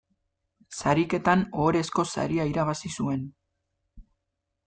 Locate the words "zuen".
3.03-3.23